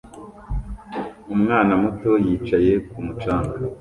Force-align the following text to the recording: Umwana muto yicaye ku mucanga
Umwana 1.33 1.73
muto 1.81 2.09
yicaye 2.25 2.73
ku 2.89 2.97
mucanga 3.05 3.55